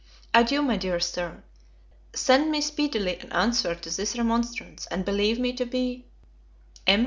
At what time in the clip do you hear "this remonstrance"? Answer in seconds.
3.95-4.87